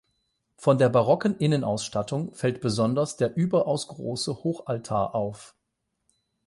Von 0.55 0.79
der 0.79 0.89
barocken 0.89 1.37
Innenausstattung 1.37 2.33
fällt 2.33 2.59
besonders 2.59 3.17
der 3.17 3.37
überaus 3.37 3.87
große 3.87 4.37
Hochaltar 4.43 5.13
auf. 5.13 5.53